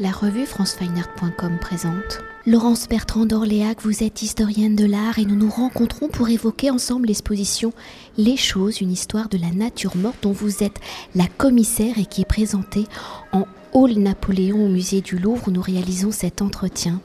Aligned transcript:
La 0.00 0.12
revue 0.12 0.46
francefineart.com 0.46 1.58
présente. 1.60 2.20
Laurence 2.46 2.86
Bertrand 2.86 3.26
d'Orléac, 3.26 3.82
vous 3.82 4.04
êtes 4.04 4.22
historienne 4.22 4.76
de 4.76 4.84
l'art 4.84 5.18
et 5.18 5.24
nous 5.24 5.34
nous 5.34 5.50
rencontrons 5.50 6.06
pour 6.06 6.28
évoquer 6.28 6.70
ensemble 6.70 7.08
l'exposition 7.08 7.72
Les 8.16 8.36
choses, 8.36 8.80
une 8.80 8.92
histoire 8.92 9.28
de 9.28 9.38
la 9.38 9.50
nature 9.50 9.96
morte 9.96 10.18
dont 10.22 10.30
vous 10.30 10.62
êtes 10.62 10.78
la 11.16 11.26
commissaire 11.26 11.98
et 11.98 12.06
qui 12.06 12.20
est 12.20 12.28
présentée 12.28 12.84
en 13.32 13.44
Hall 13.72 13.94
Napoléon 13.94 14.66
au 14.66 14.68
musée 14.68 15.00
du 15.00 15.18
Louvre 15.18 15.48
où 15.48 15.50
nous 15.50 15.62
réalisons 15.62 16.12
cet 16.12 16.42
entretien 16.42 17.00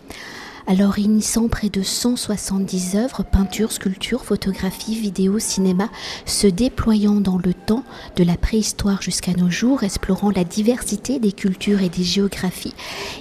alors 0.67 0.91
réunissant 0.91 1.47
près 1.47 1.69
de 1.69 1.81
170 1.81 2.95
œuvres, 2.95 3.23
peintures, 3.23 3.71
sculptures, 3.71 4.23
photographies, 4.23 4.95
vidéos, 4.95 5.39
cinéma, 5.39 5.89
se 6.25 6.47
déployant 6.47 7.15
dans 7.15 7.37
le 7.37 7.53
temps 7.53 7.83
de 8.15 8.23
la 8.23 8.37
préhistoire 8.37 9.01
jusqu'à 9.01 9.33
nos 9.33 9.49
jours, 9.49 9.83
explorant 9.83 10.31
la 10.31 10.43
diversité 10.43 11.19
des 11.19 11.31
cultures 11.31 11.81
et 11.81 11.89
des 11.89 12.03
géographies, 12.03 12.73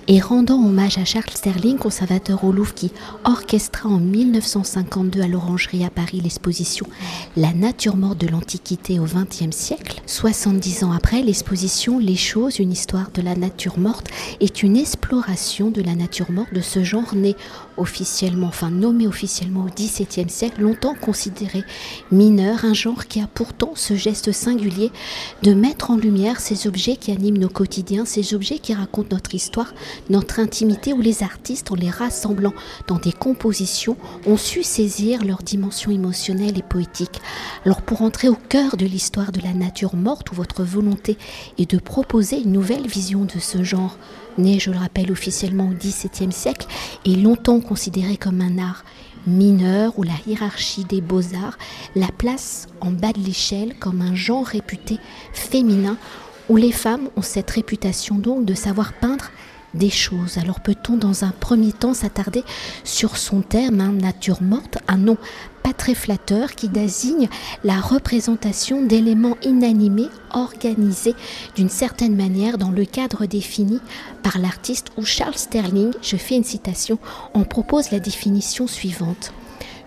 et 0.09 0.21
rendant 0.21 0.65
hommage 0.65 0.99
à 0.99 1.05
Charles 1.05 1.31
Sterling, 1.35 1.79
conservateur 1.79 2.45
au 2.45 2.53
Louvre 2.53 2.75
qui 2.75 2.93
orchestra 3.25 3.89
en 3.89 3.99
1952 3.99 5.21
à 5.21 5.29
l'Orangerie 5.29 5.85
à 5.85 5.91
Paris 5.91 6.21
l'exposition 6.21 6.87
La 7.37 7.53
nature 7.53 7.97
morte 7.97 8.19
de 8.19 8.29
l'Antiquité 8.29 9.01
au 9.01 9.05
XXe 9.05 9.55
siècle. 9.55 10.01
70 10.07 10.85
ans 10.85 10.93
après, 10.93 11.23
l'exposition 11.23 11.99
Les 11.99 12.17
choses, 12.17 12.59
une 12.59 12.73
histoire 12.73 13.11
de 13.13 13.23
la 13.23 13.35
nature 13.35 13.79
morte, 13.79 14.09
est 14.41 14.63
une 14.63 14.77
exploration 14.77 15.71
de 15.71 15.83
la 15.83 15.95
nature 15.95 16.31
morte 16.31 16.55
de 16.55 16.61
ce 16.61 16.85
genre 16.85 17.15
né 17.15 17.32
officiellement, 17.77 18.49
enfin 18.49 18.71
nommé 18.71 19.07
officiellement 19.07 19.65
au 19.65 19.69
XVIIe 19.69 20.29
siècle, 20.29 20.61
longtemps 20.61 20.95
considéré 20.95 21.65
mineur, 22.11 22.65
un 22.65 22.75
genre 22.75 23.07
qui 23.07 23.21
a 23.21 23.27
pourtant 23.27 23.73
ce 23.75 23.95
geste 23.95 24.33
singulier 24.33 24.91
de 25.43 25.55
mettre 25.55 25.91
en 25.91 25.97
lumière 25.97 26.41
ces 26.41 26.67
objets 26.67 26.97
qui 26.97 27.13
animent 27.13 27.39
nos 27.39 27.49
quotidiens, 27.49 28.05
ces 28.05 28.35
objets 28.35 28.59
qui 28.59 28.75
racontent 28.75 29.15
notre 29.15 29.35
histoire, 29.35 29.73
notre 30.11 30.41
intimité, 30.41 30.93
où 30.93 31.01
les 31.01 31.23
artistes, 31.23 31.71
en 31.73 31.75
les 31.75 31.91
rassemblant 31.91 32.55
dans 32.89 32.99
des 32.99 33.13
compositions, 33.13 33.97
ont 34.27 34.37
su 34.37 34.63
saisir 34.63 35.25
leur 35.25 35.39
dimension 35.39 35.91
émotionnelle 35.91 36.59
et 36.59 36.63
poétique. 36.63 37.21
Alors 37.65 37.83
pour 37.83 38.03
entrer 38.03 38.29
au 38.29 38.37
cœur 38.49 38.77
de 38.77 38.87
l'histoire 38.87 39.33
de 39.33 39.41
la 39.41 39.53
nature 39.53 39.97
morte, 39.97 40.31
où 40.33 40.35
votre 40.35 40.63
volonté 40.63 41.17
est 41.59 41.71
de 41.71 41.79
proposer 41.79 42.41
une 42.41 42.53
nouvelle 42.53 42.87
vision 42.87 43.25
de 43.25 43.39
ce 43.39 43.63
genre, 43.63 43.97
né, 44.39 44.59
je 44.59 44.71
le 44.71 44.79
rappelle, 44.79 45.13
officiellement 45.13 45.69
au 45.69 45.75
XVIIe 45.75 46.33
siècle, 46.33 46.67
et 47.05 47.17
longtemps 47.17 47.61
considéré 47.61 48.17
comme 48.17 48.41
un 48.41 48.59
art 48.59 48.85
mineur 49.27 49.99
ou 49.99 50.03
la 50.03 50.15
hiérarchie 50.27 50.85
des 50.85 51.01
beaux-arts, 51.01 51.59
la 51.95 52.09
place 52.09 52.67
en 52.81 52.91
bas 52.91 53.13
de 53.13 53.21
l'échelle 53.21 53.75
comme 53.79 54.03
un 54.03 54.15
genre 54.15 54.47
réputé 54.47 54.99
féminin, 55.33 55.97
où 56.49 56.57
les 56.57 56.73
femmes 56.73 57.09
ont 57.17 57.23
cette 57.23 57.51
réputation 57.51 58.17
donc 58.17 58.45
de 58.45 58.55
savoir 58.55 58.93
peindre 58.95 59.31
des 59.75 59.91
choses. 59.91 60.39
Alors 60.39 60.61
peut-on 60.61 60.97
dans 60.97 61.25
un 61.25 61.31
premier 61.31 61.73
temps 61.73 61.95
s'attarder 61.95 62.45
sur 62.85 63.17
son 63.17 63.43
terme, 63.43 63.81
hein, 63.81 63.93
nature 63.93 64.43
morte, 64.43 64.79
un 64.89 64.99
nom 64.99 65.17
pas 65.63 65.73
très 65.73 65.95
flatteur 65.95 66.55
qui 66.55 66.69
désigne 66.69 67.29
la 67.63 67.81
représentation 67.81 68.83
d'éléments 68.83 69.37
inanimés 69.43 70.09
organisés 70.33 71.15
d'une 71.55 71.69
certaine 71.69 72.17
manière 72.17 72.59
dans 72.59 72.71
le 72.71 72.85
cadre 72.85 73.27
défini 73.27 73.81
par 74.23 74.39
l'artiste 74.39 74.89
ou 74.97 75.05
Charles 75.05 75.39
Sterling, 75.39 75.93
je 76.03 76.17
fais 76.17 76.37
une 76.37 76.45
citation, 76.45 76.99
en 77.35 77.45
propose 77.45 77.91
la 77.91 78.01
définition 78.01 78.67
suivante 78.67 79.33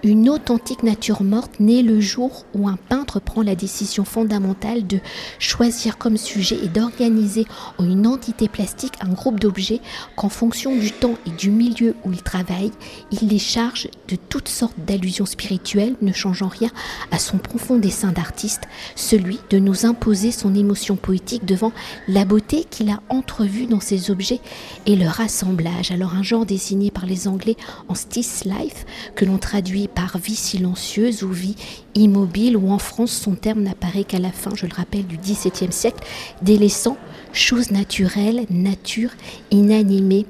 une 0.06 0.30
authentique 0.30 0.84
nature 0.84 1.24
morte 1.24 1.60
naît 1.60 1.82
le 1.82 2.00
jour 2.00 2.46
où 2.54 2.68
un 2.68 2.78
peintre 2.78 3.20
prend 3.20 3.42
la 3.42 3.56
décision 3.56 4.06
fondamentale 4.06 4.86
de 4.86 5.00
choisir 5.40 5.98
comme 5.98 6.16
sujet 6.18 6.60
et 6.64 6.68
d'organiser 6.68 7.48
en 7.80 7.86
une 7.86 8.06
entité 8.06 8.48
plastique 8.48 8.94
un 9.02 9.10
groupe 9.10 9.40
d'objets 9.40 9.82
qu'en 10.16 10.30
fonction 10.30 10.76
du 10.76 10.92
temps 10.92 11.16
et 11.26 11.32
du 11.32 11.50
milieu 11.50 11.96
où 12.06 12.12
il 12.12 12.22
travaille, 12.22 12.72
il 13.12 13.30
les 13.30 13.40
charge 13.40 13.88
de 14.08 14.16
toutes 14.16 14.48
sortes 14.48 14.78
d'allusions 14.78 15.26
spirituelles, 15.26 15.96
ne 16.04 16.14
changeant 16.14 16.50
rien 16.50 16.70
à 17.10 17.18
son 17.18 17.40
profond 17.40 17.78
dessin 17.78 18.12
d'artiste, 18.12 18.62
celui 18.96 19.40
de 19.50 19.58
nous 19.58 19.88
imposer 19.88 20.32
son 20.32 20.54
émotion 20.54 20.98
poétique 20.98 21.46
devant 21.46 21.72
la 22.08 22.26
beauté 22.26 22.64
qu'il 22.70 22.92
a 22.92 23.00
entrevue 23.10 23.66
dans 23.66 23.80
ces 23.80 24.12
objets 24.12 24.40
et 24.86 24.96
leur 24.96 25.20
assemblage. 25.20 25.90
Alors 25.90 26.14
un 26.14 26.24
genre 26.24 26.46
désigné 26.46 26.92
par 26.92 27.08
les 27.08 27.28
Anglais 27.28 27.58
en 27.88 27.96
still 27.96 28.24
life 28.46 28.86
que 29.16 29.26
l'on 29.26 29.40
traduit 29.40 29.88
par 29.96 30.18
vie 30.18 30.36
silencieuse 30.36 31.24
ou 31.24 31.32
vie 31.32 31.56
immobile, 31.96 32.58
ou 32.58 32.72
en 32.72 32.80
France 32.80 33.12
son 33.12 33.36
terme 33.36 33.64
n'apparaît 33.64 34.04
qu'à 34.04 34.20
la 34.20 34.32
fin, 34.32 34.52
je 34.56 34.66
le 34.66 34.76
rappelle, 34.76 35.08
du 35.08 35.18
XVIIe 35.18 35.72
siècle, 35.72 36.06
délaissant 36.42 36.98
chose 37.34 37.72
naturelle, 37.72 38.46
nature 38.50 39.12
inanimée 39.52 40.26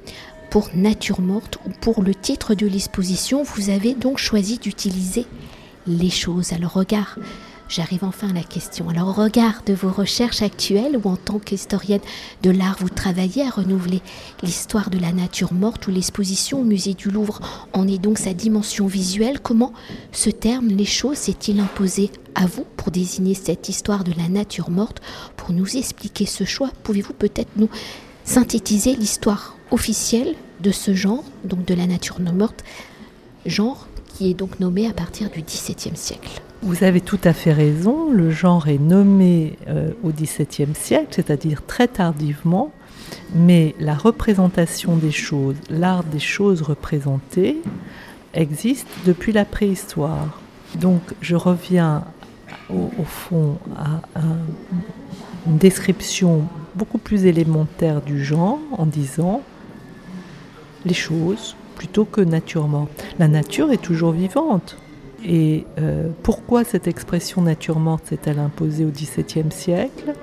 pour 0.49 0.69
nature 0.73 1.19
morte 1.19 1.57
ou 1.65 1.69
pour 1.81 2.01
le 2.01 2.15
titre 2.15 2.55
de 2.55 2.65
l'exposition, 2.65 3.43
vous 3.43 3.69
avez 3.69 3.93
donc 3.93 4.17
choisi 4.17 4.57
d'utiliser 4.57 5.25
les 5.87 6.09
choses. 6.09 6.53
Alors 6.53 6.73
regard 6.73 7.17
J'arrive 7.67 8.03
enfin 8.03 8.29
à 8.29 8.33
la 8.33 8.43
question. 8.43 8.89
Alors, 8.89 9.07
au 9.07 9.23
regard 9.23 9.63
de 9.65 9.73
vos 9.73 9.89
recherches 9.89 10.43
actuelles, 10.43 10.99
ou 11.03 11.09
en 11.09 11.15
tant 11.15 11.39
qu'historienne 11.39 12.01
de 12.43 12.51
l'art, 12.51 12.77
vous 12.79 12.89
travaillez 12.89 13.43
à 13.43 13.49
renouveler 13.49 14.01
l'histoire 14.43 14.91
de 14.91 14.99
la 14.99 15.11
nature 15.11 15.51
morte, 15.51 15.87
ou 15.87 15.91
l'exposition 15.91 16.61
au 16.61 16.63
musée 16.63 16.93
du 16.93 17.09
Louvre. 17.09 17.39
En 17.73 17.87
est 17.87 17.97
donc 17.97 18.19
sa 18.19 18.33
dimension 18.33 18.85
visuelle, 18.85 19.39
comment 19.39 19.73
ce 20.11 20.29
terme, 20.29 20.67
les 20.67 20.85
choses, 20.85 21.17
s'est-il 21.17 21.59
imposé 21.59 22.11
à 22.35 22.45
vous 22.45 22.65
pour 22.77 22.91
désigner 22.91 23.33
cette 23.33 23.67
histoire 23.67 24.03
de 24.03 24.13
la 24.15 24.27
nature 24.27 24.69
morte 24.69 25.01
Pour 25.35 25.51
nous 25.51 25.75
expliquer 25.75 26.27
ce 26.27 26.43
choix, 26.43 26.69
pouvez-vous 26.83 27.13
peut-être 27.13 27.57
nous 27.57 27.69
synthétiser 28.25 28.95
l'histoire 28.95 29.57
officielle 29.71 30.35
de 30.61 30.71
ce 30.71 30.93
genre, 30.93 31.23
donc 31.43 31.65
de 31.65 31.73
la 31.73 31.87
nature 31.87 32.19
morte, 32.19 32.63
genre 33.47 33.87
qui 34.13 34.29
est 34.29 34.35
donc 34.35 34.59
nommé 34.59 34.87
à 34.87 34.93
partir 34.93 35.31
du 35.31 35.41
XVIIe 35.41 35.97
siècle? 35.97 36.44
Vous 36.65 36.83
avez 36.83 36.99
tout 36.99 37.19
à 37.23 37.31
fait 37.31 37.53
raison, 37.53 38.09
le 38.11 38.31
genre 38.31 38.67
est 38.67 38.79
nommé 38.79 39.55
euh, 39.67 39.91
au 40.03 40.09
XVIIe 40.09 40.73
siècle, 40.73 41.09
c'est-à-dire 41.11 41.61
très 41.65 41.87
tardivement, 41.87 42.71
mais 43.35 43.75
la 43.79 43.93
représentation 43.93 44.95
des 44.97 45.11
choses, 45.11 45.57
l'art 45.69 46.03
des 46.03 46.19
choses 46.19 46.63
représentées, 46.63 47.61
existe 48.33 48.87
depuis 49.05 49.31
la 49.31 49.45
préhistoire. 49.45 50.41
Donc 50.79 51.01
je 51.21 51.35
reviens 51.35 52.03
au, 52.69 52.89
fond 53.03 53.59
à 53.77 54.01
une 55.45 55.57
description 55.57 56.47
beaucoup 56.73 56.97
plus 56.97 57.25
élémentaire 57.25 58.01
du 58.01 58.23
genre 58.23 58.59
en 58.71 58.87
disant 58.87 59.43
les 60.83 60.95
choses 60.95 61.55
plutôt 61.75 62.05
que 62.05 62.21
nature 62.21 62.67
morte. 62.67 63.05
La 63.19 63.27
nature 63.27 63.71
est 63.71 63.81
toujours 63.81 64.13
vivante. 64.13 64.77
Et 65.27 65.65
euh, 65.79 66.09
pourquoi 66.21 66.63
cette 66.63 66.87
expression 66.87 67.41
nature 67.41 67.79
morte 67.79 68.05
s'est-elle 68.07 68.37
imposée 68.37 68.85
au 68.85 68.89
XVIIe 68.89 69.51
siècle? 69.51 70.13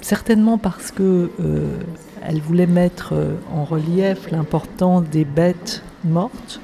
Certainement 0.00 0.58
parce 0.58 0.92
que 0.92 1.30
euh, 1.40 1.76
elle 2.22 2.40
voulait 2.40 2.68
mettre 2.68 3.14
euh, 3.14 3.34
en 3.52 3.64
relief 3.64 4.30
l'importance 4.30 5.04
des 5.10 5.24
bêtes 5.24 5.82
mortes 6.04 6.60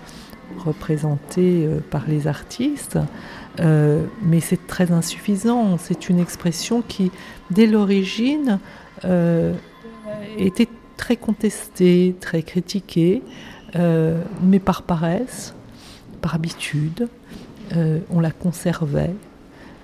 représentées 0.64 1.66
par 1.90 2.06
les 2.06 2.26
artistes, 2.26 2.98
mais 3.58 4.40
c'est 4.40 4.66
très 4.66 4.92
insuffisant. 4.92 5.78
C'est 5.78 6.10
une 6.10 6.18
expression 6.18 6.82
qui, 6.82 7.10
dès 7.50 7.66
l'origine, 7.66 8.58
était 10.36 10.68
très 10.98 11.16
contestée, 11.16 12.14
très 12.20 12.42
critiquée, 12.42 13.22
mais 14.42 14.58
par 14.58 14.82
paresse, 14.82 15.54
par 16.20 16.34
habitude. 16.34 17.08
Euh, 17.76 18.00
on 18.10 18.20
la 18.20 18.30
conservait 18.30 19.14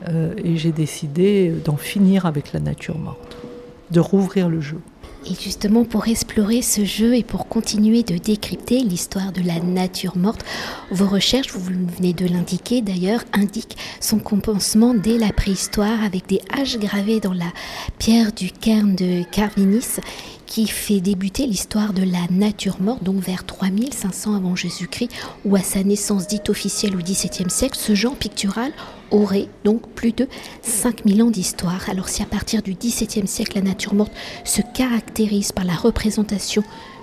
euh, 0.09 0.35
et 0.43 0.57
j'ai 0.57 0.73
décidé 0.73 1.51
d'en 1.51 1.77
finir 1.77 2.27
avec 2.27 2.53
la 2.53 2.61
nature 2.61 2.99
morte, 2.99 3.37
de 3.91 4.01
rouvrir 4.01 4.49
le 4.49 4.61
jeu. 4.61 4.81
Et 5.29 5.35
justement, 5.35 5.85
pour 5.85 6.07
explorer 6.07 6.63
ce 6.63 6.85
jeu 6.85 7.17
et 7.17 7.25
pour 7.25 7.49
continuer 7.49 8.05
de 8.05 8.17
décrypter 8.17 8.81
l'histoire 8.81 9.33
de 9.33 9.43
la 9.43 9.59
nature 9.59 10.17
morte, 10.17 10.45
vos 10.93 11.07
recherches, 11.07 11.51
vous 11.53 11.61
venez 11.97 12.13
de 12.13 12.27
l'indiquer 12.27 12.81
d'ailleurs, 12.81 13.25
indiquent 13.33 13.77
son 14.01 14.19
commencement 14.19 14.95
dès 14.95 15.19
la 15.19 15.33
préhistoire 15.33 16.05
avec 16.05 16.27
des 16.29 16.41
haches 16.57 16.79
gravées 16.79 17.19
dans 17.19 17.33
la 17.33 17.53
pierre 17.99 18.33
du 18.33 18.53
cairn 18.53 18.95
de 18.95 19.25
Carvinis 19.25 19.99
qui 20.47 20.69
fait 20.69 21.01
débuter 21.01 21.47
l'histoire 21.47 21.93
de 21.93 22.05
la 22.05 22.27
nature 22.31 22.81
morte, 22.81 23.03
donc 23.03 23.17
vers 23.17 23.45
3500 23.45 24.37
avant 24.37 24.55
Jésus-Christ, 24.55 25.11
ou 25.45 25.57
à 25.57 25.61
sa 25.61 25.83
naissance 25.83 26.29
dite 26.29 26.49
officielle 26.51 26.95
au 26.95 27.01
XVIIe 27.01 27.51
siècle, 27.51 27.77
ce 27.77 27.97
genre 27.97 28.15
pictural 28.15 28.71
aurait 29.11 29.49
donc 29.65 29.89
plus 29.91 30.13
de 30.13 30.29
5000 30.63 31.23
ans 31.23 31.31
d'histoire. 31.31 31.89
Alors 31.89 32.09
si 32.09 32.23
à 32.23 32.27
partir 32.27 32.63
du 32.63 32.75
XVIIe 32.75 33.27
siècle 33.27 33.57
la 33.57 33.63
nature 33.63 33.95
morte 33.95 34.13
se 34.45 34.63
caractérise 34.75 35.53
par 35.53 35.65
la 35.65 35.75
représentation 35.75 36.63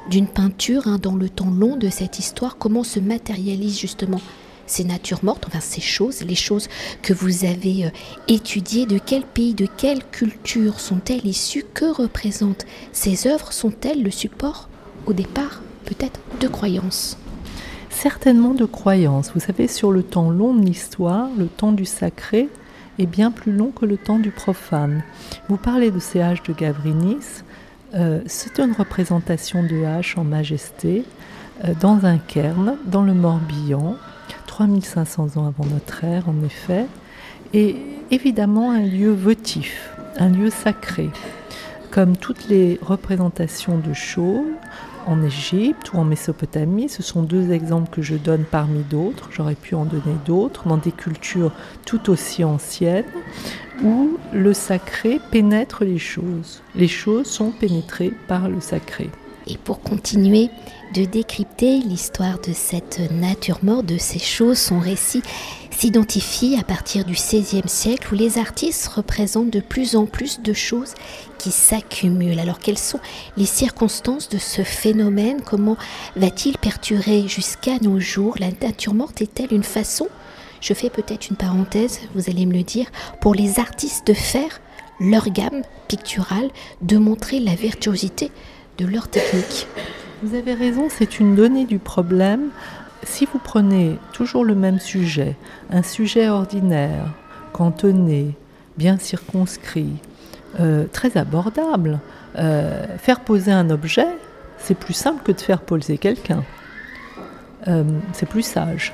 d'une 0.10 0.28
peinture 0.28 0.88
hein, 0.88 0.98
dans 1.02 1.16
le 1.16 1.30
temps 1.30 1.50
long 1.50 1.78
de 1.78 1.90
cette 1.90 2.20
histoire, 2.20 2.58
comment 2.58 2.84
se 2.84 3.00
matérialise 3.00 3.80
justement 3.80 4.22
ces 4.66 4.84
natures 4.84 5.24
mortes, 5.24 5.46
enfin 5.48 5.60
ces 5.60 5.82
choses, 5.82 6.22
les 6.22 6.36
choses 6.36 6.68
que 7.02 7.14
vous 7.14 7.46
avez 7.46 7.86
euh, 7.86 7.90
étudiées, 8.28 8.86
de 8.86 8.98
quel 8.98 9.24
pays, 9.24 9.54
de 9.54 9.68
quelle 9.78 10.04
culture 10.06 10.80
sont-elles 10.80 11.26
issues, 11.26 11.66
que 11.74 11.86
représentent 11.86 12.66
ces 12.92 13.28
œuvres, 13.28 13.52
sont-elles 13.52 14.02
le 14.02 14.12
support 14.12 14.70
au 15.06 15.14
départ 15.14 15.62
peut-être 15.86 16.20
de 16.40 16.48
croyances? 16.48 17.18
Certainement 17.94 18.54
de 18.54 18.66
croyances. 18.66 19.32
Vous 19.34 19.40
savez, 19.40 19.68
sur 19.68 19.92
le 19.92 20.04
temps 20.04 20.30
long 20.30 20.54
de 20.54 20.66
l'histoire, 20.66 21.30
le 21.38 21.48
temps 21.48 21.72
du 21.72 21.86
sacré 21.86 22.50
est 23.00 23.06
bien 23.06 23.32
plus 23.32 23.54
long 23.54 23.72
que 23.72 23.86
le 23.86 23.98
temps 23.98 24.20
du 24.20 24.30
profane. 24.30 25.04
Vous 25.48 25.58
parlez 25.58 25.90
de 25.90 26.00
ces 26.00 26.20
haches 26.20 26.44
de 26.44 26.54
Gavrinis. 26.54 27.44
Euh, 27.94 28.22
c'est 28.26 28.60
une 28.60 28.74
représentation 28.74 29.64
de 29.64 29.86
haches 29.86 30.18
en 30.18 30.26
majesté 30.26 31.06
euh, 31.64 31.74
dans 31.80 32.06
un 32.06 32.18
cairn, 32.18 32.76
dans 32.86 33.04
le 33.04 33.14
Morbihan, 33.14 33.96
3500 34.48 35.38
ans 35.38 35.48
avant 35.48 35.66
notre 35.66 36.04
ère 36.04 36.28
en 36.28 36.44
effet, 36.44 36.88
et 37.54 37.76
évidemment 38.12 38.72
un 38.72 38.82
lieu 38.82 39.12
votif, 39.12 39.92
un 40.18 40.30
lieu 40.30 40.50
sacré. 40.50 41.10
Comme 41.92 42.18
toutes 42.18 42.48
les 42.50 42.80
représentations 42.82 43.78
de 43.78 43.94
choses, 43.94 44.48
en 45.08 45.22
Égypte 45.22 45.94
ou 45.94 45.98
en 45.98 46.06
Mésopotamie. 46.06 46.90
Ce 46.90 47.04
sont 47.04 47.24
deux 47.24 47.52
exemples 47.52 47.90
que 47.90 48.02
je 48.02 48.16
donne 48.16 48.44
parmi 48.44 48.82
d'autres. 48.84 49.30
J'aurais 49.32 49.56
pu 49.56 49.76
en 49.76 49.86
donner 49.86 50.16
d'autres 50.26 50.68
dans 50.68 50.78
des 50.78 50.92
cultures 50.92 51.52
tout 51.86 52.10
aussi 52.10 52.44
anciennes 52.44 53.06
où 53.84 54.18
le 54.34 54.54
sacré 54.54 55.20
pénètre 55.32 55.84
les 55.84 56.00
choses. 56.00 56.62
Les 56.76 56.88
choses 56.88 57.28
sont 57.28 57.52
pénétrées 57.52 58.14
par 58.28 58.50
le 58.50 58.62
sacré. 58.62 59.10
Et 59.48 59.58
pour 59.58 59.82
continuer 59.82 60.50
de 60.94 61.06
décrypter 61.06 61.80
l'histoire 61.80 62.40
de 62.40 62.54
cette 62.54 63.02
nature 63.12 63.60
morte, 63.64 63.86
de 63.86 63.98
ces 63.98 64.20
choses, 64.20 64.58
son 64.58 64.80
récit 64.80 65.22
s'identifie 65.78 66.56
à 66.60 66.64
partir 66.64 67.04
du 67.04 67.14
XVIe 67.14 67.68
siècle 67.68 68.14
où 68.14 68.16
les 68.16 68.38
artistes 68.38 68.88
représentent 68.88 69.50
de 69.50 69.60
plus 69.60 69.96
en 69.96 70.06
plus 70.06 70.42
de 70.42 70.54
choses 70.54 70.94
qui 71.38 71.52
s'accumulent. 71.52 72.40
Alors 72.40 72.60
quelles 72.60 72.78
sont 72.78 73.00
les 73.38 73.46
circonstances 73.46 74.30
de 74.30 74.38
ce 74.38 74.64
phénomène? 74.64 75.42
Comment 75.42 75.78
va-t-il 76.16 76.58
perturber 76.58 77.28
jusqu'à 77.28 77.80
nos 77.82 78.00
jours? 78.00 78.36
La 78.40 78.50
nature 78.62 78.94
morte 78.94 79.22
est-elle 79.22 79.54
une 79.54 79.64
façon, 79.64 80.08
je 80.62 80.74
fais 80.74 80.90
peut-être 80.90 81.30
une 81.30 81.36
parenthèse, 81.36 82.00
vous 82.16 82.30
allez 82.30 82.46
me 82.46 82.54
le 82.54 82.64
dire, 82.64 82.88
pour 83.20 83.36
les 83.36 83.60
artistes 83.60 84.08
de 84.08 84.14
faire 84.14 84.62
leur 85.00 85.30
gamme 85.30 85.64
picturale, 85.88 86.50
de 86.82 86.98
montrer 86.98 87.40
la 87.40 87.56
virtuosité 87.56 88.32
de 88.78 88.86
leur 88.86 89.10
technique. 89.10 89.68
Vous 90.24 90.36
avez 90.36 90.54
raison, 90.54 90.88
c'est 90.90 91.20
une 91.20 91.36
donnée 91.36 91.66
du 91.66 91.80
problème 91.80 92.50
si 93.06 93.26
vous 93.26 93.40
prenez 93.40 93.98
toujours 94.12 94.46
le 94.46 94.56
même 94.56 94.80
sujet, 94.80 95.36
un 95.72 95.84
sujet 95.84 96.30
ordinaire, 96.30 97.14
cantonné, 97.52 98.36
bien 98.78 98.98
circonscrit, 98.98 99.94
euh, 100.60 100.86
très 100.92 101.18
abordable, 101.18 102.00
euh, 102.38 102.86
faire 102.98 103.22
poser 103.22 103.52
un 103.52 103.70
objet, 103.70 104.08
c'est 104.58 104.78
plus 104.78 104.94
simple 104.94 105.24
que 105.24 105.32
de 105.32 105.42
faire 105.42 105.62
poser 105.62 105.98
quelqu'un. 105.98 106.44
Euh, 107.68 107.84
c'est 108.14 108.28
plus 108.28 108.44
sage, 108.44 108.94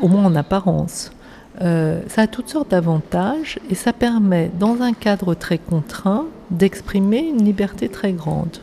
au 0.00 0.08
moins 0.08 0.24
en 0.24 0.34
apparence. 0.34 1.12
ça 1.60 2.22
a 2.22 2.26
toutes 2.26 2.48
sortes 2.48 2.70
d'avantages 2.70 3.58
et 3.70 3.74
ça 3.74 3.92
permet, 3.92 4.50
dans 4.58 4.82
un 4.82 4.94
cadre 4.94 5.34
très 5.34 5.58
contraint, 5.58 6.26
d'exprimer 6.50 7.20
une 7.20 7.44
liberté 7.44 7.88
très 7.88 8.12
grande. 8.12 8.58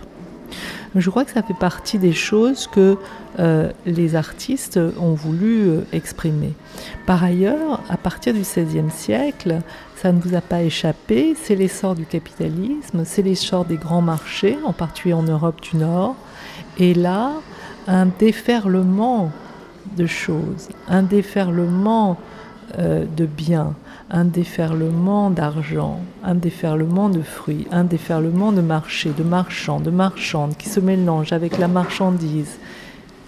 Je 0.96 1.10
crois 1.10 1.26
que 1.26 1.32
ça 1.32 1.44
fait 1.44 1.54
partie 1.54 1.98
des 1.98 2.14
choses 2.14 2.68
que 2.68 2.98
euh, 3.40 3.72
les 3.86 4.16
artistes 4.16 4.80
ont 5.00 5.14
voulu 5.14 5.70
euh, 5.70 5.82
exprimer. 5.94 6.54
Par 7.06 7.24
ailleurs, 7.24 7.82
à 7.90 7.98
partir 7.98 8.34
du 8.34 8.42
XVIe 8.42 8.90
siècle, 8.90 9.62
ça 9.96 10.12
ne 10.12 10.20
vous 10.20 10.36
a 10.36 10.42
pas 10.42 10.62
échappé, 10.64 11.36
c'est 11.42 11.56
l'essor 11.56 11.96
du 11.96 12.06
capitalisme, 12.06 13.04
c'est 13.06 13.22
l'essor 13.22 13.66
des 13.66 13.78
grands 13.78 14.02
marchés, 14.02 14.58
en 14.66 14.74
particulier 14.74 15.14
en 15.14 15.24
Europe 15.24 15.62
du 15.62 15.78
Nord. 15.78 16.16
Et 16.78 16.94
là, 16.94 17.34
un 17.88 18.06
déferlement 18.06 19.32
de 19.98 20.06
choses, 20.06 20.70
un 20.88 21.04
déferlement 21.04 22.18
euh, 22.78 23.06
de 23.18 23.26
biens, 23.26 23.74
un 24.12 24.26
déferlement 24.26 25.30
d'argent, 25.30 26.00
un 26.24 26.36
déferlement 26.36 27.10
de 27.10 27.22
fruits, 27.22 27.68
un 27.72 27.84
déferlement 27.84 28.52
de 28.52 28.62
marchés, 28.62 29.12
de 29.16 29.24
marchands, 29.24 29.80
de 29.80 29.92
marchandes 29.92 30.58
qui 30.58 30.68
se 30.70 30.80
mélangent 30.80 31.34
avec 31.34 31.58
la 31.58 31.68
marchandise. 31.68 32.58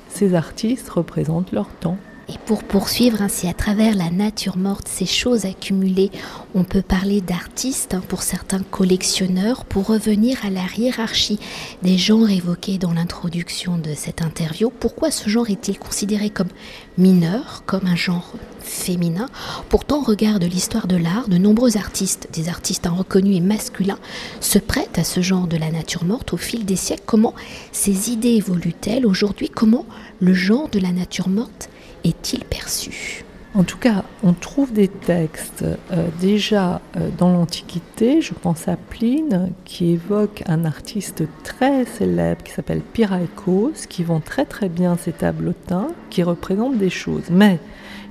Ces 0.10 0.33
artistes 0.33 0.89
représentent 0.89 1.51
leur 1.51 1.68
temps. 1.68 1.98
Et 2.29 2.38
pour 2.45 2.63
poursuivre 2.63 3.21
ainsi 3.21 3.47
à 3.47 3.53
travers 3.53 3.95
la 3.95 4.09
nature 4.09 4.56
morte, 4.56 4.88
ces 4.88 5.06
choses 5.06 5.45
accumulées, 5.45 6.12
on 6.53 6.63
peut 6.63 6.81
parler 6.81 7.19
d'artistes 7.19 7.94
hein, 7.94 8.01
pour 8.07 8.21
certains 8.21 8.62
collectionneurs 8.62 9.65
pour 9.65 9.88
revenir 9.88 10.38
à 10.45 10.50
la 10.50 10.63
hiérarchie 10.77 11.39
des 11.81 11.97
genres 11.97 12.29
évoqués 12.29 12.77
dans 12.77 12.94
l'introduction 12.94 13.77
de 13.77 13.94
cette 13.95 14.21
interview. 14.21 14.69
Pourquoi 14.69 15.12
ce 15.12 15.29
genre 15.29 15.50
est-il 15.50 15.79
considéré 15.79 16.29
comme 16.29 16.50
mineur, 16.97 17.63
comme 17.65 17.88
un 17.88 17.95
genre 17.95 18.33
féminin? 18.59 19.27
Pourtant, 19.69 20.00
au 20.00 20.03
regard 20.03 20.39
de 20.39 20.45
l'histoire 20.45 20.88
de 20.88 20.97
l'art, 20.97 21.27
de 21.27 21.38
nombreux 21.38 21.75
artistes, 21.75 22.29
des 22.33 22.50
artistes 22.50 22.88
reconnus 22.88 23.38
et 23.38 23.41
masculins, 23.41 24.00
se 24.39 24.59
prêtent 24.59 25.00
à 25.00 25.03
ce 25.03 25.21
genre 25.21 25.47
de 25.47 25.57
la 25.57 25.71
nature 25.71 26.06
morte 26.06 26.33
au 26.33 26.38
fil 26.38 26.65
des 26.65 26.75
siècles. 26.75 27.03
Comment 27.06 27.33
ces 27.71 28.12
idées 28.12 28.35
évoluent-elles 28.35 29.06
aujourd'hui? 29.06 29.50
Comment 29.50 29.85
le 30.19 30.33
genre 30.33 30.69
de 30.69 30.79
la 30.79 30.91
nature 30.91 31.27
morte 31.27 31.70
est-il 32.03 32.44
perçu? 32.45 33.24
En 33.53 33.63
tout 33.63 33.77
cas, 33.77 34.06
on 34.24 34.31
trouve 34.31 34.71
des 34.71 34.88
textes 34.88 35.65
euh, 35.92 36.07
déjà 36.21 36.80
euh, 36.95 37.09
dans 37.18 37.33
l'Antiquité, 37.33 38.21
je 38.21 38.33
pense 38.33 38.69
à 38.69 38.77
Pline, 38.77 39.51
qui 39.65 39.92
évoque 39.92 40.42
un 40.48 40.63
artiste 40.63 41.24
très 41.44 41.83
célèbre 41.83 42.44
qui 42.44 42.53
s'appelle 42.53 42.80
Pyraikos, 42.80 43.74
qui 43.89 44.03
vend 44.03 44.21
très 44.21 44.45
très 44.45 44.69
bien 44.69 44.95
ses 44.95 45.12
tableautins, 45.12 45.89
qui 46.09 46.24
représentent 46.24 46.77
des 46.77 46.89
choses. 46.89 47.25
Mais 47.30 47.59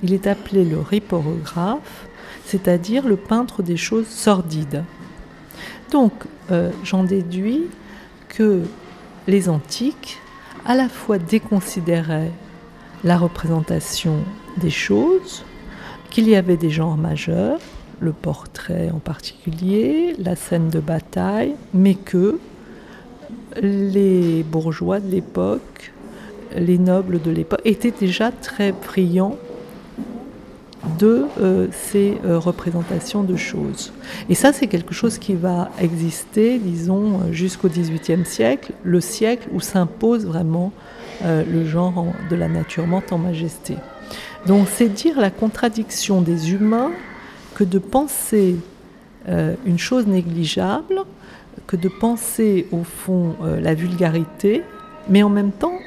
il 0.02 0.12
est 0.12 0.26
appelé 0.26 0.62
le 0.62 0.78
riporographe, 0.78 2.06
c'est-à-dire 2.44 3.08
le 3.08 3.16
peintre 3.16 3.62
des 3.62 3.78
choses 3.78 4.08
sordides. 4.08 4.84
Donc, 5.90 6.12
euh, 6.50 6.70
j'en 6.84 7.02
déduis 7.02 7.62
que 8.28 8.60
les 9.26 9.48
antiques, 9.48 10.18
à 10.66 10.74
la 10.74 10.90
fois 10.90 11.16
déconsidéraient 11.16 12.32
la 13.04 13.16
représentation 13.16 14.16
des 14.58 14.70
choses, 14.70 15.44
qu'il 16.10 16.28
y 16.28 16.34
avait 16.34 16.56
des 16.56 16.70
genres 16.70 16.96
majeurs, 16.96 17.60
le 18.00 18.12
portrait 18.12 18.90
en 18.90 18.98
particulier, 18.98 20.14
la 20.18 20.36
scène 20.36 20.68
de 20.68 20.80
bataille, 20.80 21.54
mais 21.74 21.94
que 21.94 22.38
les 23.60 24.42
bourgeois 24.42 25.00
de 25.00 25.10
l'époque, 25.10 25.92
les 26.56 26.78
nobles 26.78 27.20
de 27.20 27.30
l'époque 27.30 27.60
étaient 27.64 27.92
déjà 27.92 28.32
très 28.32 28.74
friands 28.80 29.36
de 30.98 31.26
euh, 31.40 31.66
ces 31.72 32.18
euh, 32.24 32.38
représentations 32.38 33.22
de 33.22 33.36
choses. 33.36 33.92
Et 34.30 34.34
ça, 34.34 34.52
c'est 34.52 34.66
quelque 34.66 34.94
chose 34.94 35.18
qui 35.18 35.34
va 35.34 35.70
exister, 35.78 36.58
disons, 36.58 37.32
jusqu'au 37.32 37.68
XVIIIe 37.68 38.24
siècle, 38.24 38.72
le 38.82 39.00
siècle 39.00 39.48
où 39.52 39.60
s'impose 39.60 40.24
vraiment 40.24 40.72
euh, 41.22 41.44
le 41.44 41.66
genre 41.66 42.06
de 42.30 42.36
la 42.36 42.48
nature 42.48 42.86
morte 42.86 43.12
en 43.12 43.18
majesté. 43.18 43.76
Donc 44.46 44.68
c'est 44.68 44.88
dire 44.88 45.20
la 45.20 45.30
contradiction 45.30 46.22
des 46.22 46.52
humains 46.52 46.92
que 47.54 47.62
de 47.62 47.78
penser 47.78 48.56
euh, 49.28 49.54
une 49.66 49.78
chose 49.78 50.06
négligeable, 50.06 51.02
que 51.66 51.76
de 51.76 51.88
penser 51.88 52.66
au 52.72 52.84
fond 52.84 53.36
euh, 53.42 53.60
la 53.60 53.74
vulgarité, 53.74 54.62
mais 55.08 55.22
en 55.22 55.28
même 55.28 55.52
temps 55.52 55.78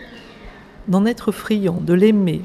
d'en 0.88 1.06
être 1.06 1.32
friand, 1.32 1.80
de 1.82 1.94
l'aimer, 1.94 2.42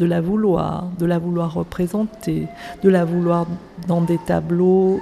de 0.00 0.06
la 0.06 0.20
vouloir, 0.20 0.88
de 0.98 1.06
la 1.06 1.18
vouloir 1.18 1.54
représenter, 1.54 2.48
de 2.82 2.88
la 2.88 3.04
vouloir 3.04 3.46
dans 3.86 4.00
des 4.00 4.18
tableaux 4.18 5.00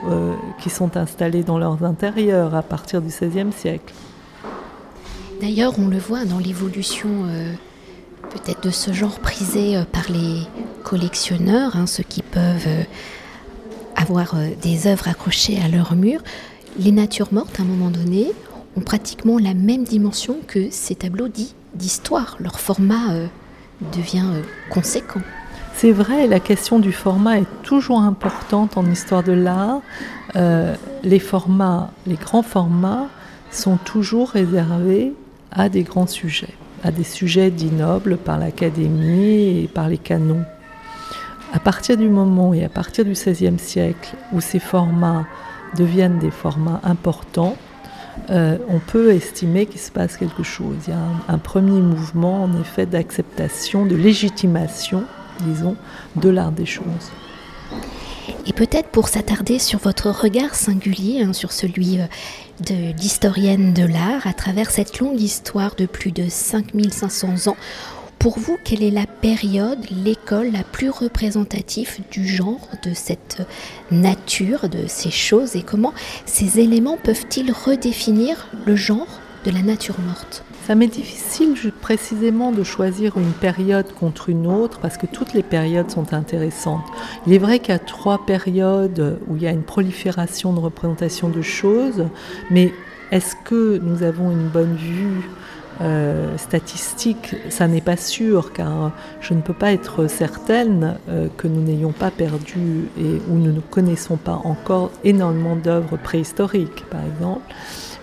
qui 0.60 0.68
sont 0.68 0.98
installés 0.98 1.44
dans 1.44 1.58
leurs 1.58 1.82
intérieurs 1.84 2.54
à 2.54 2.62
partir 2.62 3.00
du 3.00 3.08
XVIe 3.08 3.52
siècle. 3.52 3.94
D'ailleurs, 5.42 5.74
on 5.80 5.88
le 5.88 5.98
voit 5.98 6.24
dans 6.24 6.38
l'évolution 6.38 7.08
euh, 7.26 7.52
peut-être 8.30 8.62
de 8.62 8.70
ce 8.70 8.92
genre 8.92 9.18
prisé 9.18 9.76
euh, 9.76 9.82
par 9.82 10.04
les 10.08 10.42
collectionneurs, 10.84 11.74
hein, 11.74 11.88
ceux 11.88 12.04
qui 12.04 12.22
peuvent 12.22 12.68
euh, 12.68 12.84
avoir 13.96 14.36
des 14.62 14.86
œuvres 14.86 15.08
accrochées 15.08 15.58
à 15.60 15.66
leur 15.66 15.96
mur. 15.96 16.22
Les 16.78 16.92
natures 16.92 17.32
mortes, 17.32 17.58
à 17.58 17.64
un 17.64 17.66
moment 17.66 17.90
donné, 17.90 18.30
ont 18.76 18.82
pratiquement 18.82 19.36
la 19.36 19.52
même 19.52 19.82
dimension 19.82 20.36
que 20.46 20.70
ces 20.70 20.94
tableaux 20.94 21.26
dits 21.26 21.56
d'histoire. 21.74 22.36
Leur 22.38 22.60
format 22.60 23.12
devient 23.92 24.42
conséquent. 24.70 25.22
C'est 25.74 25.90
vrai, 25.90 26.28
la 26.28 26.38
question 26.38 26.78
du 26.78 26.92
format 26.92 27.40
est 27.40 27.62
toujours 27.64 28.00
importante 28.00 28.76
en 28.76 28.88
histoire 28.88 29.24
de 29.24 29.32
l'art. 29.32 29.80
les 31.02 31.18
formats, 31.18 31.90
les 32.06 32.16
grands 32.16 32.44
formats, 32.44 33.08
sont 33.50 33.76
toujours 33.76 34.30
réservés 34.30 35.12
à 35.52 35.68
des 35.68 35.82
grands 35.82 36.06
sujets, 36.06 36.54
à 36.82 36.90
des 36.90 37.04
sujets 37.04 37.50
dits 37.50 37.70
nobles 37.70 38.16
par 38.16 38.38
l'Académie 38.38 39.62
et 39.62 39.70
par 39.72 39.88
les 39.88 39.98
canons. 39.98 40.44
À 41.52 41.58
partir 41.58 41.96
du 41.96 42.08
moment 42.08 42.54
et 42.54 42.64
à 42.64 42.68
partir 42.68 43.04
du 43.04 43.12
XVIe 43.12 43.58
siècle 43.58 44.14
où 44.32 44.40
ces 44.40 44.58
formats 44.58 45.26
deviennent 45.76 46.18
des 46.18 46.30
formats 46.30 46.80
importants, 46.82 47.56
on 48.28 48.78
peut 48.86 49.10
estimer 49.12 49.66
qu'il 49.66 49.80
se 49.80 49.90
passe 49.90 50.16
quelque 50.16 50.42
chose. 50.42 50.76
Il 50.86 50.90
y 50.90 50.96
a 50.96 50.98
un, 50.98 51.34
un 51.34 51.38
premier 51.38 51.80
mouvement, 51.80 52.44
en 52.44 52.60
effet, 52.60 52.86
d'acceptation, 52.86 53.84
de 53.84 53.96
légitimation, 53.96 55.04
disons, 55.40 55.76
de 56.16 56.28
l'art 56.28 56.52
des 56.52 56.66
choses. 56.66 57.10
Et 58.46 58.52
peut-être 58.52 58.88
pour 58.88 59.08
s'attarder 59.08 59.58
sur 59.58 59.78
votre 59.78 60.10
regard 60.10 60.54
singulier, 60.54 61.22
hein, 61.22 61.32
sur 61.32 61.52
celui 61.52 62.00
euh, 62.00 62.06
de 62.66 62.92
l'historienne 62.98 63.72
de 63.72 63.84
l'art, 63.84 64.26
à 64.26 64.32
travers 64.32 64.70
cette 64.70 64.98
longue 64.98 65.20
histoire 65.20 65.74
de 65.74 65.86
plus 65.86 66.12
de 66.12 66.28
5500 66.28 67.48
ans, 67.50 67.56
pour 68.22 68.38
vous, 68.38 68.56
quelle 68.62 68.84
est 68.84 68.92
la 68.92 69.06
période, 69.06 69.80
l'école 69.90 70.52
la 70.52 70.62
plus 70.62 70.90
représentative 70.90 71.98
du 72.12 72.24
genre, 72.24 72.68
de 72.84 72.94
cette 72.94 73.42
nature, 73.90 74.68
de 74.68 74.86
ces 74.86 75.10
choses, 75.10 75.56
et 75.56 75.62
comment 75.62 75.92
ces 76.24 76.60
éléments 76.60 76.96
peuvent-ils 77.02 77.50
redéfinir 77.50 78.48
le 78.64 78.76
genre 78.76 79.20
de 79.44 79.50
la 79.50 79.62
nature 79.62 79.98
morte? 79.98 80.44
Ça 80.66 80.74
m'est 80.74 80.86
difficile 80.86 81.54
précisément 81.80 82.52
de 82.52 82.62
choisir 82.62 83.16
une 83.16 83.32
période 83.32 83.92
contre 83.98 84.28
une 84.28 84.46
autre 84.46 84.78
parce 84.80 84.96
que 84.96 85.06
toutes 85.06 85.34
les 85.34 85.42
périodes 85.42 85.90
sont 85.90 86.14
intéressantes. 86.14 86.84
Il 87.26 87.32
est 87.32 87.38
vrai 87.38 87.58
qu'il 87.58 87.72
y 87.72 87.76
a 87.76 87.80
trois 87.80 88.24
périodes 88.24 89.18
où 89.26 89.36
il 89.36 89.42
y 89.42 89.46
a 89.46 89.50
une 89.50 89.64
prolifération 89.64 90.52
de 90.52 90.60
représentation 90.60 91.28
de 91.28 91.42
choses, 91.42 92.06
mais 92.50 92.72
est-ce 93.10 93.34
que 93.44 93.78
nous 93.82 94.02
avons 94.02 94.30
une 94.30 94.48
bonne 94.48 94.76
vue 94.76 95.22
euh, 95.80 96.36
statistique, 96.36 97.34
ça 97.48 97.66
n'est 97.66 97.80
pas 97.80 97.96
sûr, 97.96 98.52
car 98.52 98.92
je 99.20 99.34
ne 99.34 99.40
peux 99.40 99.54
pas 99.54 99.72
être 99.72 100.06
certaine 100.06 100.96
euh, 101.08 101.28
que 101.36 101.48
nous 101.48 101.62
n'ayons 101.62 101.92
pas 101.92 102.10
perdu 102.10 102.88
et 102.98 103.20
où 103.28 103.36
nous 103.36 103.52
ne 103.52 103.60
connaissons 103.60 104.16
pas 104.16 104.40
encore 104.44 104.90
énormément 105.02 105.56
d'œuvres 105.56 105.96
préhistoriques, 105.96 106.84
par 106.90 107.00
exemple. 107.04 107.42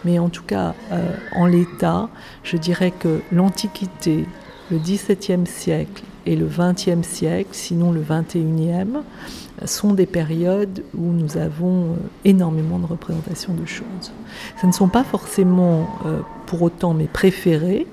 Mais 0.05 0.19
en 0.19 0.29
tout 0.29 0.43
cas, 0.43 0.73
euh, 0.91 1.15
en 1.35 1.45
l'état, 1.45 2.09
je 2.43 2.57
dirais 2.57 2.91
que 2.91 3.21
l'Antiquité, 3.31 4.25
le 4.71 4.77
XVIIe 4.77 5.45
siècle 5.45 6.03
et 6.25 6.35
le 6.35 6.47
XXe 6.47 7.07
siècle, 7.07 7.49
sinon 7.51 7.91
le 7.91 8.01
XXIe, 8.01 8.99
sont 9.65 9.93
des 9.93 10.05
périodes 10.05 10.83
où 10.95 11.11
nous 11.11 11.37
avons 11.37 11.91
euh, 11.91 11.95
énormément 12.23 12.79
de 12.79 12.85
représentations 12.85 13.53
de 13.53 13.65
choses. 13.65 14.11
Ce 14.61 14.67
ne 14.67 14.71
sont 14.71 14.89
pas 14.89 15.03
forcément 15.03 15.89
euh, 16.05 16.19
pour 16.45 16.61
autant 16.61 16.93
mes 16.93 17.07
préférés, 17.07 17.87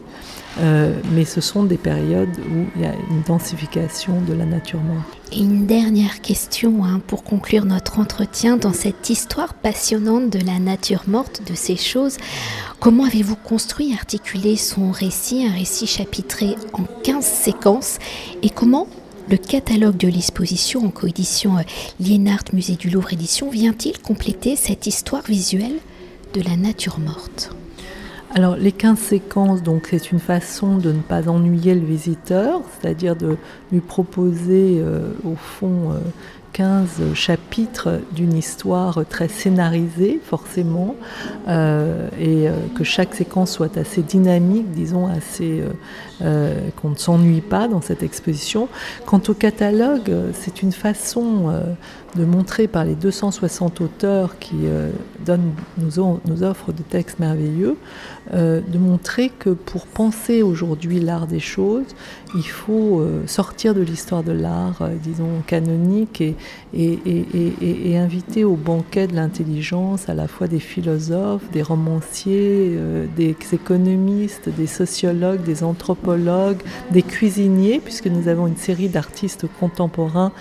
euh, 0.58 0.94
mais 1.12 1.24
ce 1.24 1.40
sont 1.40 1.64
des 1.64 1.76
périodes 1.76 2.38
où 2.38 2.66
il 2.76 2.82
y 2.82 2.86
a 2.86 2.94
une 3.10 3.22
densification 3.26 4.20
de 4.22 4.32
la 4.32 4.46
nature 4.46 4.80
morte. 4.80 5.06
Et 5.32 5.40
une 5.40 5.66
dernière 5.66 6.20
question 6.22 6.84
hein, 6.84 7.00
pour 7.06 7.24
conclure 7.24 7.66
notre 7.66 7.98
entretien 7.98 8.56
dans 8.56 8.72
cette 8.72 9.10
histoire 9.10 9.54
passionnante 9.54 10.30
de 10.30 10.38
la 10.38 10.58
nature 10.58 11.02
morte, 11.08 11.42
de 11.46 11.54
ces 11.54 11.76
choses. 11.76 12.16
Comment 12.80 13.04
avez-vous 13.04 13.36
construit, 13.36 13.92
articulé 13.92 14.56
son 14.56 14.92
récit, 14.92 15.46
un 15.46 15.52
récit 15.52 15.86
chapitré 15.86 16.56
en 16.72 16.84
15 17.02 17.24
séquences, 17.24 17.98
et 18.42 18.50
comment 18.50 18.86
le 19.28 19.36
catalogue 19.36 19.96
de 19.96 20.08
l'exposition 20.08 20.86
en 20.86 20.90
coédition 20.90 21.58
euh, 21.58 21.62
Liénart 22.00 22.44
Musée 22.52 22.76
du 22.76 22.90
Louvre 22.90 23.12
Édition 23.12 23.50
vient-il 23.50 23.98
compléter 23.98 24.56
cette 24.56 24.86
histoire 24.86 25.24
visuelle 25.24 25.78
de 26.32 26.40
la 26.42 26.56
nature 26.56 26.98
morte? 26.98 27.50
Alors 28.34 28.56
les 28.56 28.72
15 28.72 28.98
séquences, 28.98 29.62
donc 29.62 29.88
c'est 29.90 30.10
une 30.10 30.18
façon 30.18 30.76
de 30.78 30.92
ne 30.92 31.00
pas 31.00 31.28
ennuyer 31.28 31.74
le 31.74 31.86
visiteur, 31.86 32.60
c'est-à-dire 32.80 33.16
de 33.16 33.36
lui 33.72 33.80
proposer 33.80 34.78
euh, 34.78 35.12
au 35.24 35.36
fond 35.36 35.92
15 36.56 36.88
euh, 37.00 37.14
chapitres 37.14 38.00
d'une 38.12 38.32
histoire 38.32 39.04
très 39.06 39.28
scénarisée 39.28 40.20
forcément, 40.24 40.96
euh, 41.48 42.08
et 42.18 42.48
que 42.74 42.82
chaque 42.82 43.14
séquence 43.14 43.52
soit 43.52 43.76
assez 43.76 44.00
dynamique, 44.00 44.70
disons 44.72 45.06
assez 45.06 45.62
qu'on 46.20 46.90
ne 46.90 46.94
s'ennuie 46.96 47.42
pas 47.42 47.68
dans 47.68 47.82
cette 47.82 48.02
exposition. 48.02 48.68
Quant 49.04 49.20
au 49.28 49.34
catalogue, 49.34 50.10
c'est 50.32 50.62
une 50.62 50.72
façon 50.72 51.52
de 52.16 52.24
montrer 52.24 52.66
par 52.66 52.84
les 52.84 52.94
260 52.94 53.80
auteurs 53.80 54.38
qui 54.38 54.54
euh, 54.64 54.90
donnent, 55.24 55.52
nous, 55.78 56.20
nous, 56.26 56.42
offrent 56.42 56.72
de 56.72 56.82
textes 56.82 57.18
merveilleux, 57.18 57.76
euh, 58.32 58.60
de 58.66 58.78
montrer 58.78 59.28
que 59.28 59.50
pour 59.50 59.86
penser 59.86 60.42
aujourd'hui 60.42 60.98
l'art 60.98 61.26
des 61.26 61.40
choses, 61.40 61.94
il 62.34 62.46
faut 62.46 63.00
euh, 63.00 63.26
sortir 63.26 63.74
de 63.74 63.82
l'histoire 63.82 64.22
de 64.22 64.32
l'art, 64.32 64.88
disons, 65.02 65.42
canonique 65.46 66.20
et, 66.20 66.34
et, 66.74 66.98
et, 67.84 67.96
inviter 67.96 68.44
au 68.44 68.56
banquet 68.56 69.06
de 69.06 69.14
l'intelligence 69.14 70.08
à 70.08 70.14
la 70.14 70.28
fois 70.28 70.46
des 70.46 70.58
philosophes, 70.58 71.48
des 71.52 71.62
romanciers, 71.62 72.76
des 73.16 73.34
économistes, 73.52 74.48
des 74.48 74.66
sociologues, 74.66 75.42
des 75.42 75.62
anthropologues, 75.62 76.60
des 76.90 77.02
cuisiniers, 77.02 77.80
puisque 77.82 78.08
nous 78.08 78.28
avons 78.28 78.46
une 78.46 78.56
série 78.56 78.88
d'artistes 78.88 79.46
contemporains 79.58 80.32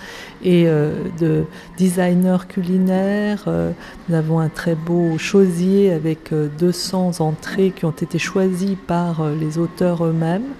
et 0.44 0.66
de 0.66 1.44
designer 1.78 2.46
culinaire. 2.48 3.44
Euh, 3.46 3.72
nous 4.08 4.14
avons 4.14 4.40
un 4.40 4.48
très 4.48 4.74
beau 4.74 5.18
chausier 5.18 5.92
avec 5.92 6.32
200 6.32 7.12
euh, 7.20 7.22
entrées 7.22 7.72
qui 7.74 7.84
ont 7.84 7.90
été 7.90 8.18
choisies 8.18 8.76
par 8.76 9.20
euh, 9.20 9.34
les 9.38 9.58
auteurs 9.58 10.04
eux-mêmes. 10.04 10.52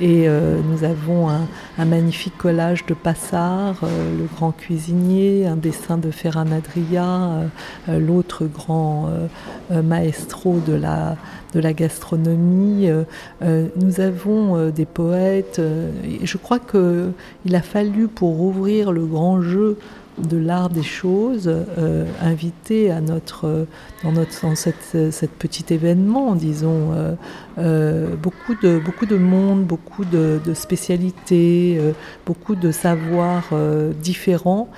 et 0.00 0.28
nous 0.28 0.84
avons 0.84 1.28
un, 1.28 1.84
magnifique 1.84 2.36
collage 2.38 2.86
de 2.86 2.94
Passard, 2.94 3.80
grand 4.24 4.52
cuisinier, 4.52 5.46
un 5.46 5.56
dessin 5.56 5.98
de 5.98 6.10
Ferran 6.10 6.50
Adria, 6.52 7.42
l'autre 7.88 8.46
grand 8.46 9.10
maestro 9.70 10.60
de 10.66 10.74
la, 10.74 11.16
de 11.54 11.60
la 11.60 11.72
gastronomie. 11.72 12.88
nous 13.40 14.00
avons 14.00 14.70
des 14.70 14.86
poètes. 14.86 15.60
je 16.22 16.36
crois 16.36 16.58
qu'il 16.58 17.54
a 17.54 17.62
fallu 17.62 18.08
pour 18.08 18.40
ouvrir 18.40 18.92
le 18.92 19.06
grand 19.06 19.42
jeu 19.42 19.78
de 20.18 20.36
l'art 20.36 20.70
des 20.70 20.82
choses 20.82 21.48
euh, 21.48 22.04
invité 22.20 22.90
à 22.90 23.00
notre, 23.00 23.66
dans, 24.02 24.12
notre, 24.12 24.42
dans 24.42 24.54
cette, 24.54 24.96
cette 25.10 25.32
petit 25.32 25.72
événement, 25.74 26.34
disons, 26.34 26.92
euh, 26.92 27.14
euh, 27.58 28.14
beaucoup, 28.16 28.54
de, 28.62 28.78
beaucoup 28.78 29.06
de 29.06 29.16
monde, 29.16 29.64
beaucoup 29.64 30.04
de, 30.04 30.40
spécialités, 30.54 31.80
beaucoup 32.26 32.54
de 32.54 32.70
savoirs 32.70 33.50
différents 34.00 34.68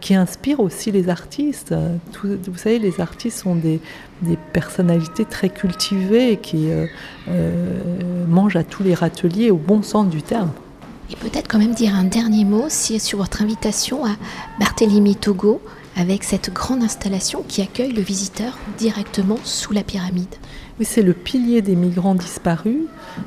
qui 0.00 0.14
inspirent 0.14 0.60
aussi 0.60 0.90
les 0.90 1.08
artistes. 1.08 1.74
vous 2.22 2.56
savez, 2.56 2.78
les 2.78 3.00
artistes 3.00 3.38
sont 3.38 3.56
des, 3.56 3.80
des 4.22 4.38
personnalités 4.52 5.24
très 5.24 5.50
cultivées 5.50 6.38
qui 6.38 6.68
mangent 8.28 8.56
à 8.56 8.64
tous 8.64 8.82
les 8.82 8.94
râteliers 8.94 9.50
au 9.50 9.56
bon 9.56 9.82
sens 9.82 10.08
du 10.08 10.22
terme. 10.22 10.50
Et 11.10 11.16
peut-être 11.16 11.48
quand 11.48 11.58
même 11.58 11.74
dire 11.74 11.94
un 11.94 12.04
dernier 12.04 12.44
mot 12.44 12.68
sur 12.68 13.18
votre 13.18 13.42
invitation 13.42 14.04
à 14.04 14.10
Barthélemy 14.60 15.16
Togo 15.16 15.62
avec 15.96 16.22
cette 16.22 16.52
grande 16.52 16.82
installation 16.82 17.42
qui 17.46 17.62
accueille 17.62 17.92
le 17.92 18.02
visiteur 18.02 18.56
directement 18.78 19.38
sous 19.42 19.72
la 19.72 19.82
pyramide. 19.82 20.34
Oui, 20.78 20.84
c'est 20.84 21.02
le 21.02 21.12
pilier 21.12 21.60
des 21.60 21.74
migrants 21.74 22.14
disparus. 22.14 22.84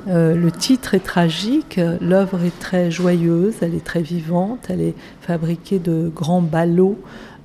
Euh, 0.07 0.35
le 0.35 0.51
titre 0.51 0.93
est 0.93 1.03
tragique, 1.03 1.81
l'œuvre 1.99 2.45
est 2.45 2.57
très 2.59 2.89
joyeuse, 2.89 3.55
elle 3.61 3.75
est 3.75 3.83
très 3.83 4.01
vivante, 4.01 4.67
elle 4.69 4.79
est 4.79 4.95
fabriquée 5.19 5.79
de 5.79 6.09
grands 6.15 6.41
ballots 6.41 6.97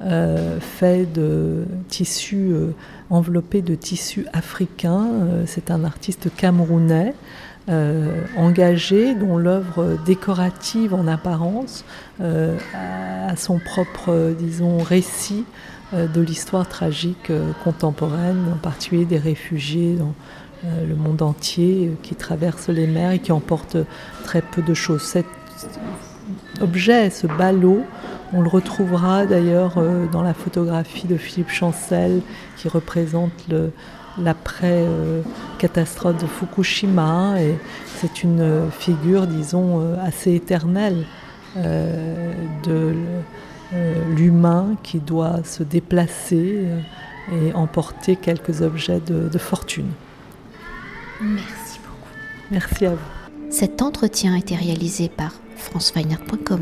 euh, 0.02 0.60
faits 0.60 1.12
de 1.12 1.64
tissus 1.88 2.52
euh, 2.52 2.70
enveloppés 3.10 3.62
de 3.62 3.74
tissus 3.74 4.26
africains. 4.32 5.08
c'est 5.46 5.72
un 5.72 5.82
artiste 5.82 6.28
camerounais. 6.36 7.14
Euh, 7.68 8.22
engagé, 8.36 9.16
dont 9.16 9.38
l'œuvre 9.38 9.98
décorative 10.06 10.94
en 10.94 11.08
apparence 11.08 11.84
euh, 12.20 12.56
a, 12.72 13.34
son 13.34 13.58
propre, 13.58 14.34
disons, 14.38 14.78
récit 14.78 15.44
euh, 15.92 16.06
de 16.06 16.20
l'histoire 16.20 16.68
tragique 16.68 17.32
contemporaine, 17.64 18.52
en 18.54 18.56
particulier 18.58 19.04
des 19.04 19.18
réfugiés 19.18 19.96
dans 19.96 20.14
le 20.64 20.94
monde 20.94 21.22
entier 21.22 21.92
qui 22.02 22.14
traversent 22.14 22.68
les 22.68 22.86
mers 22.86 23.10
et 23.10 23.18
qui 23.18 23.32
emportent 23.32 23.78
très 24.24 24.42
peu 24.42 24.62
de 24.62 24.74
choses. 24.74 25.02
Cet 25.02 25.26
objet, 26.60 27.10
ce 27.10 27.26
ballot, 27.26 27.82
on 28.32 28.42
le 28.42 28.48
retrouvera 28.48 29.26
d'ailleurs 29.26 29.74
dans 30.10 30.22
la 30.22 30.34
photographie 30.34 31.06
de 31.06 31.16
Philippe 31.16 31.50
Chancel 31.50 32.20
qui 32.56 32.68
représente 32.68 33.32
le, 33.48 33.70
l'après-catastrophe 34.22 36.18
de 36.22 36.26
Fukushima. 36.26 37.40
Et 37.40 37.54
c'est 37.96 38.22
une 38.22 38.70
figure, 38.70 39.26
disons, 39.26 39.80
euh, 39.80 39.96
assez 40.02 40.34
éternelle 40.34 41.04
euh, 41.56 42.32
de 42.64 42.94
euh, 43.74 43.94
l'humain 44.14 44.76
qui 44.82 44.98
doit 44.98 45.42
se 45.44 45.62
déplacer 45.62 46.66
et 47.32 47.52
emporter 47.54 48.16
quelques 48.16 48.62
objets 48.62 49.00
de, 49.00 49.28
de 49.28 49.38
fortune. 49.38 49.88
Merci 51.20 51.80
beaucoup. 51.80 52.10
Merci 52.50 52.86
à 52.86 52.90
vous. 52.90 53.50
Cet 53.50 53.82
entretien 53.82 54.34
a 54.34 54.38
été 54.38 54.54
réalisé 54.54 55.08
par 55.08 55.32
franceweiner.com. 55.56 56.60